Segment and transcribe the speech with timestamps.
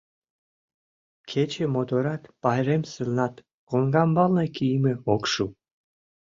[1.29, 3.35] Кече моторат, пайрем сылнат,
[3.69, 5.45] коҥгамбалне кийыме ок шу...